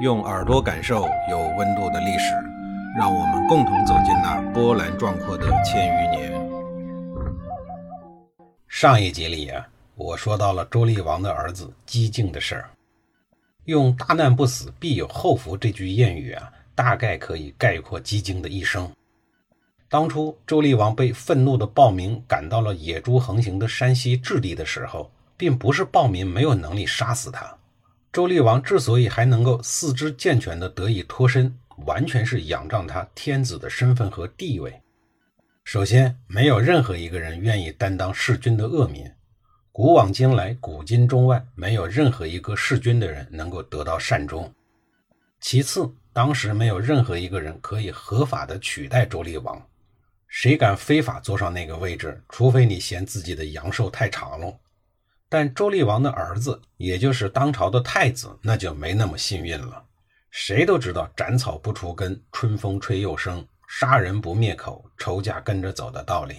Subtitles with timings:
[0.00, 2.34] 用耳朵感受有温度的历史，
[2.96, 6.32] 让我们共同走进那波澜壮阔的千余年。
[8.66, 12.70] 上一集里啊，我说到了周厉王的儿子姬敬的事儿。
[13.66, 18.90] 用“大难不死，必有后福”这句谚语啊，大概可以概括姬敬的一生。
[19.86, 27.54] 当初周厉王被愤怒的暴民赶到了野猪横行的山西治地的时候，并不是暴民没有能力杀死他。
[28.12, 31.56] 周厉王之所以还能够四肢健全的得以脱身，
[31.86, 34.82] 完全是仰仗他天子的身份和地位。
[35.62, 39.08] 首先，没有任何一个人愿意担当弑君的恶名，
[39.70, 44.52] 古往今来，古今中外，没有任何一个弑君的人能够得到善终。
[45.38, 49.64] 其次，当时没有任何一个人可以合法的取代周厉王，
[50.26, 52.20] 谁敢非法坐上那个位置？
[52.28, 54.52] 除非你嫌自己的阳寿太长了。
[55.30, 59.80] 但周厉王的儿子，也就是当朝的太子，那就没那么幸运了。
[60.30, 66.34] 谁都知道“斩草不除根，春风吹又生；杀人不灭口，仇家跟着走”的道理。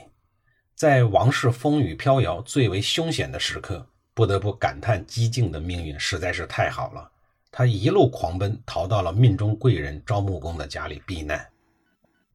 [0.76, 7.10] 在王室风雨飘摇、最为凶险的时刻，不得不感叹姬靖的命运实在是太好了。
[7.50, 11.48] 他一路狂奔，逃到了命中贵人赵穆公的家里避难。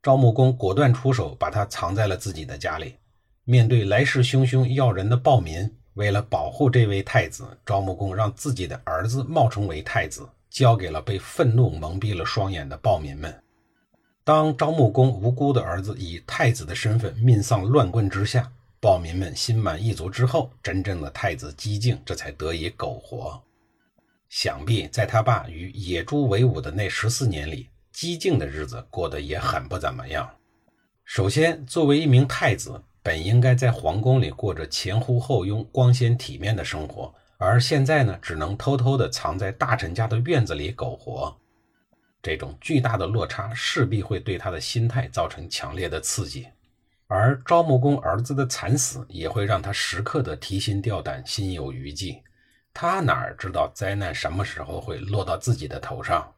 [0.02, 2.96] 赵穆公果断出手，把他藏在了自己的家里。
[3.44, 5.70] 面对来势汹汹要人的暴民。
[5.96, 13.34] 为了保护这位太子，招穆公让自己的儿子冒充为太子，交给了被愤怒蒙蔽了双眼的暴民们。
[14.22, 23.42] 当招穆公无辜的儿子以太子的身份命丧乱棍之下，暴民们心满意足之后，真正的太子姬靖这才得以苟活。
[24.28, 30.28] 想必在他爸与野猪为伍的那十四年里，姬靖的日子过得也很不怎么样。
[31.06, 32.82] 首先，作为一名太子。
[33.06, 41.38] 本应该在皇宫里过着前呼后拥、光鲜体面的生活，而现在呢，只能偷偷地藏在大臣家的院子里苟活。
[42.20, 46.48] 这种巨大的落差势必会对他的心态造成强烈的刺激，
[47.06, 52.20] 而赵穆公儿子的惨死也会让他时刻的提心吊胆、心有余悸。
[52.74, 56.34] 他哪知道灾难什么时候会落到自己的头上？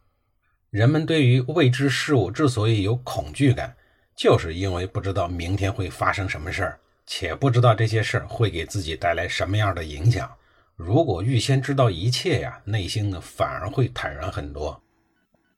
[0.68, 3.74] 人们对于未知事物之所以有恐惧感。
[4.18, 10.28] 就是因为不知道明天会发生什么事儿，且不知道这些事儿会给自己带来什么样的影响。
[10.74, 14.82] 如果预先知道一切呀，内心呢反而会坦然很多。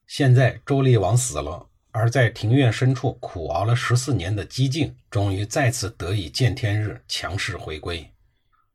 [0.06, 8.06] 现在周厉王死了，而在庭院深处苦熬了十四年的姬靖，终于再次得以见天日，强势回归。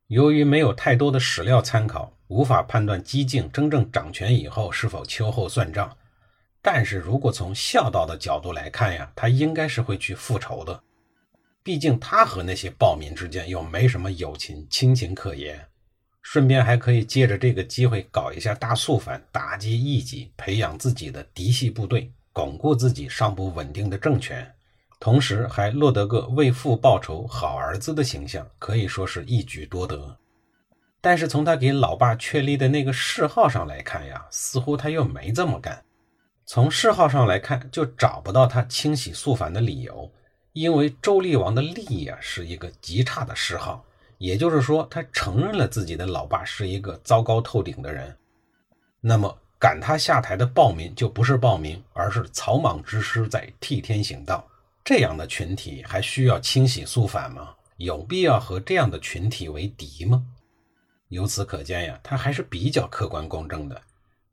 [0.07, 5.95] 由于没有太多的史料参考，无法判断姬靖真正掌权以后是否秋后算账。
[6.67, 10.81] 但是如果从孝道的角度来看呀，他应该是会去复仇的。
[11.61, 15.63] 毕竟他和那些暴民之间又没什么友情亲情可言，
[16.23, 24.51] 顺便还可以借着这个机会搞一下大肃反，打击异己，培养自己的嫡系部队，巩固自己尚不稳定的政权，
[24.99, 30.17] 同时还落得个为父报仇好儿子的形象，可以说是一举多得。
[30.99, 35.83] 但是从他给老爸确立的那个谥号上来看呀，似乎他又没这么干。
[36.45, 40.11] 从谥号上来看，就找不到他清洗肃反的理由，
[40.53, 43.83] 因为周厉王的厉啊是一个极差的谥号，
[44.19, 48.15] 也就是说，他承认了自己的老爸是一个糟糕透顶的人。
[49.01, 54.47] 那么赶他下台的暴民就不是暴民，而是草莽之师在替天行道。
[54.83, 57.55] 这样的群体还需要清洗肃反吗？
[57.77, 60.23] 有必要和这样的群体为敌吗？
[61.09, 63.81] 由此可见呀，他还是比较客观公正的。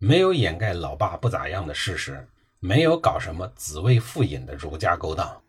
[0.05, 2.27] 没有掩盖老爸不咋样的事实，
[2.59, 5.41] 没有搞什么子谓父隐的儒家勾当，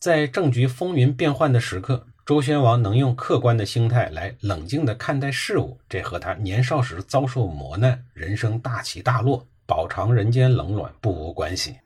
[0.00, 11.78] 在政局风云变幻的时刻，周宣王能用客观的心态来冷静地看待事物，这和他年少时遭受磨难、人生大起大落、饱尝人间冷暖不无关系。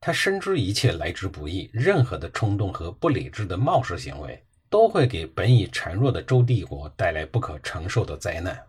[0.00, 8.60] 他深知一切来之不易，任何的冲动和不理智的冒失行为，都会给本已孱弱的周帝国带来不可承受的灾难。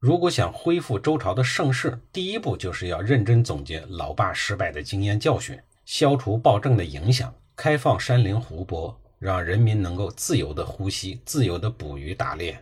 [0.00, 12.56] 如果想恢复周朝的盛世，第一步就是要认真总结老爸失败的经验教训，消除暴政的影响，开放山林湖泊，让人民能够自由的呼吸、自由的捕鱼打猎。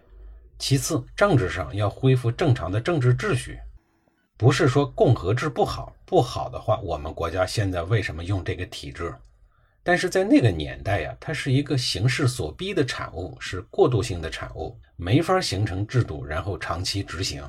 [0.59, 3.59] 其次，政治上要恢复正常的政治秩序，
[4.39, 9.15] 不是说共和制不好，不好的话，我们国家现在为什么用这个体制？
[9.87, 17.41] 但是在那个年代呀，它是一个形势所逼的产物，是过渡性的产物，没法形成制度，然后长期执行。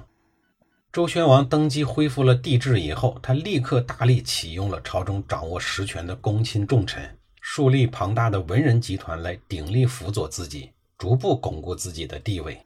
[0.93, 12.61] 周宣王登基恢复了帝制以后，他立刻大力启用了朝中掌握实权的公卿重臣，树立庞大的文人集团来鼎力辅佐自己，逐步巩固自己的地位。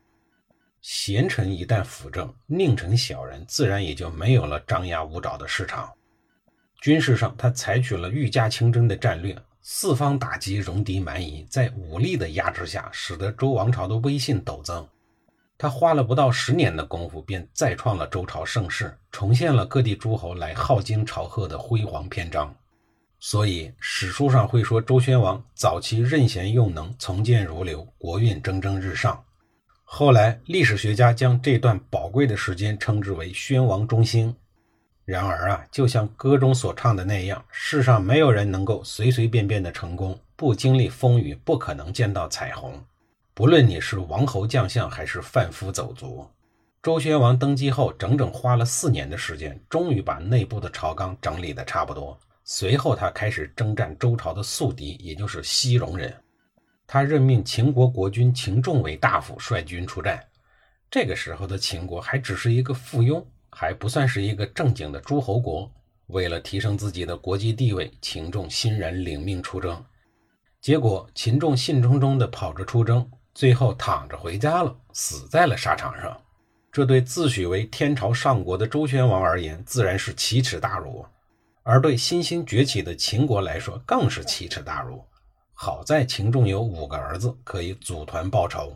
[0.81, 5.89] 贤臣一旦辅政，佞臣小人自然也就没有了张牙舞爪的市场。
[6.81, 9.33] 军事上，他采取了御驾亲征的战略，
[9.63, 14.88] 四方打击，戎狄蛮夷，在武力的压制下，使得周王朝的威信陡增。
[15.56, 22.52] 他花了不到十年的功夫，便再创了周朝盛世，重现了各地诸侯来镐京朝贺的辉煌篇章。
[23.19, 29.24] 所以史书上会说，周宣王早期任贤用能，从谏如流，国运蒸蒸日上。
[29.84, 34.36] 后来历史学家将这段宝贵的时间称之为宣王中兴。
[35.06, 42.81] 然而啊，就像歌中所唱的那样，世上没有人能够随随便便的成功，不经历风雨，不可能见到彩虹。
[43.33, 46.27] 不论你是王侯将相，还是贩夫走卒，
[46.83, 52.18] 周宣王登基后，整整花了四年的时间，终于把内部的朝纲整理的差不多。
[52.44, 56.13] 随后，他开始征战周朝的宿敌，也就是西戎人。
[56.86, 60.21] 他任命秦国国君秦仲为大夫，率军出战。
[60.89, 63.24] 这个时候的秦国还只是一个附庸。
[63.51, 65.71] 还不算是一个正经的诸侯国。
[66.07, 69.81] 为了提升自己的国际地位，秦仲欣然领命出征。
[70.59, 76.15] 结果，秦仲兴冲冲地跑着出征，最后躺着回家了，死在了沙场上。
[76.71, 81.06] 这对自诩为天朝上国的周宣王而言，自然是奇耻大辱；
[81.63, 85.04] 而对新兴崛起的秦国来说，更是奇耻大辱。
[85.54, 88.75] 好在秦仲有五个儿子，可以组团报仇。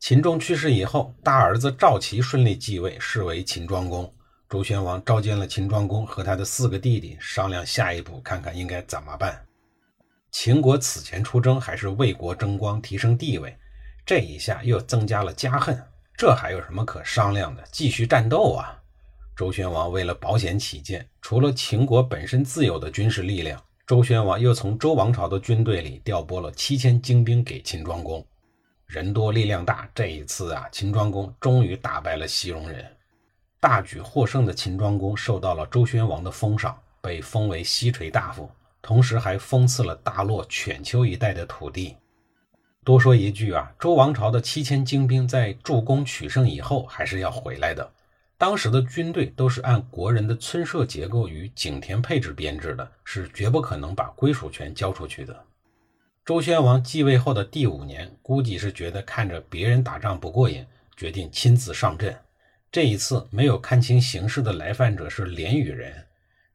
[0.00, 4.10] 秦仲去世以后，大儿子赵齐顺利继位，是为秦庄公。
[4.48, 9.44] 周宣王召见了秦庄公和他的四个弟弟，商量下一步，看看应该怎么办。
[10.30, 13.54] 秦国此前出征还是为国争光、提升地位，
[14.06, 15.76] 这一下又增加了家恨，
[16.16, 17.64] 这还有什么可商量的？
[17.72, 18.80] 继续战斗啊！
[19.36, 28.24] 周宣王为了保险起见，除了秦国本身自有的军事力量，周宣王又从周王朝的军队里调拨了七千精兵给秦庄公。
[28.88, 32.82] 人多力量大，这一次啊，秦庄公终于打败了西戎人，
[33.60, 38.50] 大举获胜的秦庄公受到了周宣王的封赏，被封为西垂大夫，
[38.80, 41.98] 同时还封赐了大洛、犬丘一带的土地。
[42.82, 47.92] 多说一句啊，周王朝的七千精兵在助攻取胜以后还是要回来的。
[48.38, 55.44] 当时的军队都是按国人的村社结构与井田配置编制的，是绝不可能把归属权交出去的。
[56.28, 60.62] 周宣王继位后的第五年，估计是觉得看着别人打仗不过瘾，
[60.94, 62.14] 决定亲自上阵。
[62.70, 66.04] 这一次没有看清形势的来犯者是连羽人，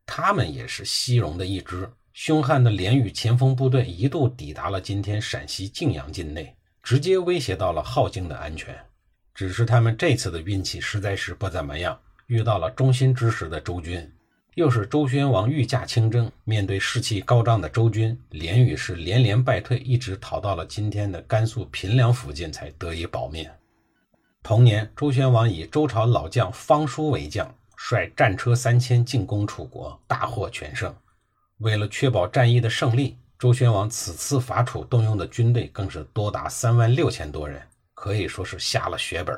[0.05, 1.89] 他们也是西戎的一支。
[2.13, 8.77] 凶悍的连羽前锋部队一度抵达了今天陕西泾阳境内，直接威胁到了镐京的安全。
[9.33, 14.12] 只是他们这次的运气实在是不怎么样，遇到了忠心之时的周军。
[14.55, 23.50] 又是周宣王御驾亲征，面对士气高涨的周军，连羽是连连败退，一直逃到了今天的甘肃平凉附近，才得以保命。
[24.44, 30.94] 同年，周宣王以周朝老将方叔为将，率战车三千进攻楚国，大获全胜。
[31.57, 37.59] 为了确保战役的胜利，周宣王此次伐楚动用的军队更是多达三万六千多人，
[37.95, 39.35] 可以说是下了血本。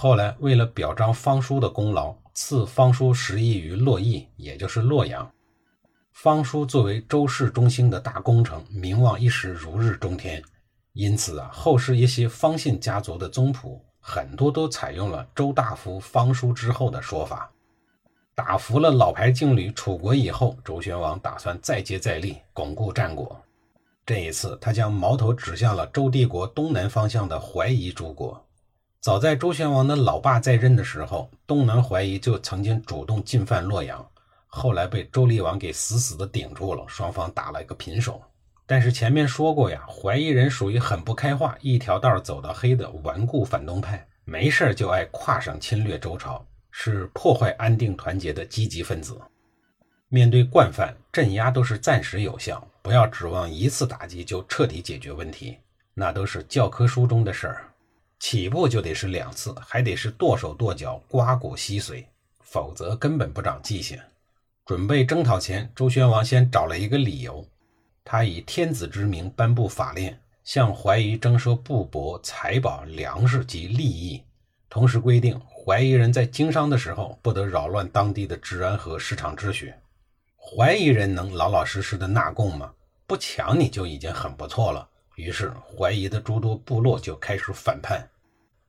[0.00, 5.28] 后来，为了表彰方叔的功劳，赐方叔十邑于洛邑，也就是洛阳。
[6.12, 10.40] 方叔作为周氏中兴的大功臣，名望一时如日中天。
[10.92, 17.50] 因此啊，后世一些方姓家族的宗谱，很多都采用了周大夫方叔之后的说法。
[18.36, 23.36] 打服了老牌劲旅楚国以后，周宣王打算再接再厉，巩固战果。
[24.06, 28.40] 这一次，他将矛头指向了周帝国东南方向的怀疑诸国。
[29.08, 34.06] 早在周宣王的老爸在任的时候，东南怀疑就曾经主动进犯洛阳，
[34.46, 38.20] 后来被周厉王给死死的顶住了，双方打了一个平手。
[38.66, 49.18] 但是前面说过呀，怀疑人属于很不开化、一条道走到黑的顽固反动派，没事就爱跨省侵略周朝，是破坏安定团结的积极分子。
[50.10, 55.56] 面对惯犯，镇压都是暂时有效，不要指望一次打击就彻底解决问题，
[55.94, 57.64] 那都是教科书中的事儿。
[58.18, 62.04] 起步就得是两次，还得是剁手剁脚、刮骨吸髓，
[62.40, 63.98] 否则根本不长记性。
[64.66, 67.46] 准备征讨前，周宣王先找了一个理由，
[68.04, 74.22] 他以天子之名颁布法令，向怀疑征收布帛、财宝、粮食及利益，
[74.68, 79.72] 同时规定怀疑人在经商的时候不得扰乱当地的治安和市场秩序。
[80.36, 82.72] 怀疑人能老老实实的纳贡吗？
[83.06, 84.88] 不抢你就已经很不错了。
[85.18, 88.08] 于是，怀疑的诸多部落就开始反叛。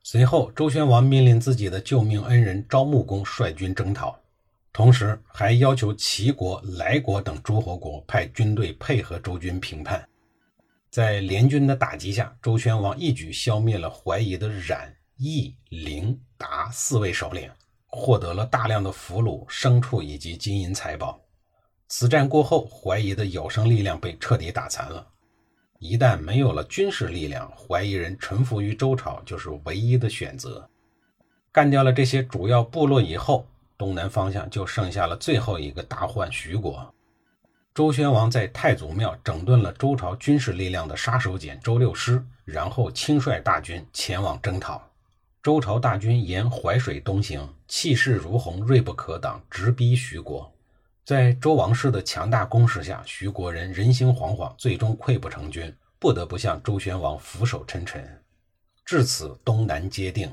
[0.02, 4.18] 随后，周宣王命令自己的救命恩人昭穆公率军征讨，
[4.72, 10.04] 同时还要求齐国、莱国等诸侯国派军队配合周军平叛。
[10.90, 17.48] 在联军的打击下，周宣王一举消灭了怀疑的冉、义、林、达四位首领，
[17.86, 21.20] 获得了大量的俘虏、牲畜以及金银财宝。
[21.86, 25.06] 此战过后，怀疑的有生力量被彻底打残了。
[25.80, 30.68] 一旦没有了军事力量，怀疑人臣服于周朝就是唯一的选择。
[31.50, 33.46] 干掉了这些主要部落以后，
[33.78, 36.94] 东南方向就剩下了最后一个大患——徐国。
[37.74, 44.86] 周宣王在太祖庙整顿了周朝军事力量的杀手锏周六师，然后亲率大军前往征讨。
[45.42, 50.52] 周朝大军沿淮水东行，气势如虹，锐不可挡，直逼徐国。
[51.04, 58.22] 在周王室的强大攻势下，徐国人人心惶惶，最终溃不成军，不得不向周宣王俯首称臣。
[58.84, 60.32] 至此，东南皆定。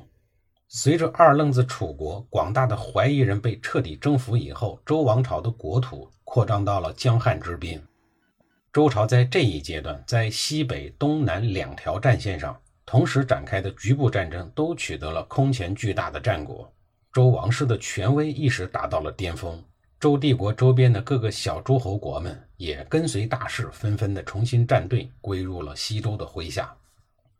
[0.67, 7.81] 随着二愣子楚国广大的怀疑人被彻底征服以后，周王朝的国土扩张到了江汉之滨。
[8.73, 16.71] 周朝在这一阶段，在西北、东南两条战线上同时展开的局部战争，都取得了空前巨大的战果。
[17.13, 19.63] 周王室的权威一时达到了巅峰。
[19.99, 26.71] 周帝国周边的各个小诸侯国们也跟随大势，纷纷的重新站队，归入了西周的麾下。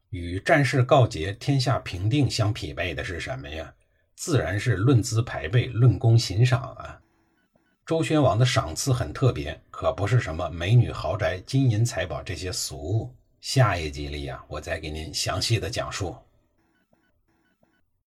[0.09, 3.71] 与战事告捷、天下平定相匹配的是什么呀？
[4.15, 6.99] 自然是论资排辈、论功行赏啊！
[7.85, 13.13] 周宣王的赏赐很特别，可不是什么美女豪宅、金银财宝这些俗物。
[13.39, 16.15] 下一集里啊，我再给您详细的讲述。